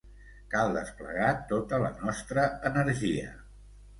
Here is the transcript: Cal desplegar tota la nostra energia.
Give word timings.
Cal 0.53 0.71
desplegar 0.77 1.27
tota 1.51 1.79
la 1.85 1.91
nostra 1.99 2.45
energia. 2.71 3.31